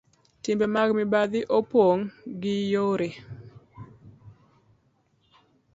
[0.43, 1.99] Timbe mag mibadhi opong'
[2.41, 3.09] gi yore